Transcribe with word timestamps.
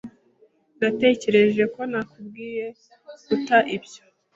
Natekereje 0.79 1.63
ko 1.73 1.81
nakubwiye 1.91 2.65
guta 3.27 3.57
ibyo. 3.75 4.01